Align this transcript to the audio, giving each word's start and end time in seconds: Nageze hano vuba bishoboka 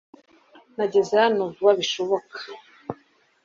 Nageze 0.75 1.13
hano 1.23 1.43
vuba 1.53 1.71
bishoboka 1.79 2.37